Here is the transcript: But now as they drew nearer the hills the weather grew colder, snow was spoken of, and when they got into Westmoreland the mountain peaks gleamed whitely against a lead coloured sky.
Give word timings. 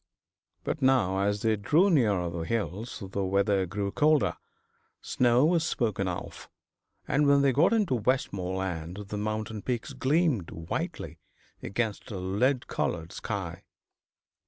But 0.63 0.81
now 0.81 1.19
as 1.19 1.43
they 1.43 1.55
drew 1.55 1.91
nearer 1.91 2.27
the 2.31 2.39
hills 2.39 3.03
the 3.11 3.23
weather 3.23 3.67
grew 3.67 3.91
colder, 3.91 4.35
snow 4.99 5.45
was 5.45 5.63
spoken 5.63 6.07
of, 6.07 6.49
and 7.07 7.27
when 7.27 7.43
they 7.43 7.51
got 7.53 7.71
into 7.71 7.93
Westmoreland 7.93 8.97
the 9.09 9.17
mountain 9.19 9.61
peaks 9.61 9.93
gleamed 9.93 10.49
whitely 10.49 11.19
against 11.61 12.09
a 12.09 12.17
lead 12.17 12.65
coloured 12.65 13.11
sky. 13.11 13.61